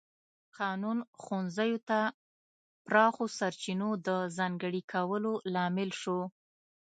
[0.59, 1.99] قانون ښوونځیو ته
[2.85, 6.19] پراخو سرچینو د ځانګړي کولو لامل شو.